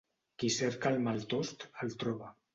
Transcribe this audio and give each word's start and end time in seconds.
Qui 0.43 0.49
cerca 0.55 0.93
el 0.95 0.97
mal 1.09 1.21
tost 1.35 1.69
el 1.87 1.95
troba. 2.07 2.35